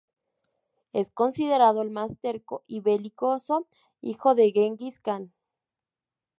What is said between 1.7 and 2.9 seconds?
el más terco y